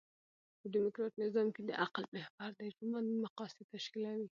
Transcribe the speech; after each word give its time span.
په 0.59 0.65
ډيموکراټ 0.73 1.13
نظام 1.23 1.47
کښي 1.55 1.63
د 1.67 1.71
عقل 1.83 2.03
محور 2.15 2.51
د 2.59 2.61
ژوند 2.75 3.07
مقاصد 3.23 3.59
تشکیلوي. 3.75 4.27